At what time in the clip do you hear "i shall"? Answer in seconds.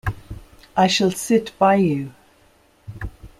0.75-1.11